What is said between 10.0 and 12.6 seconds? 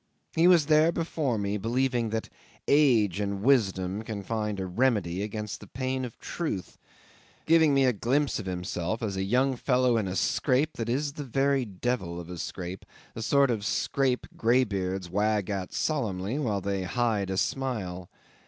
a scrape that is the very devil of a